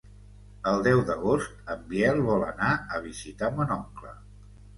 El 0.69 0.79
deu 0.87 1.01
d'agost 1.09 1.69
en 1.73 1.83
Biel 1.91 2.23
vol 2.31 2.47
anar 2.47 2.71
a 2.97 3.03
visitar 3.05 3.53
mon 3.61 3.77
oncle. 3.79 4.17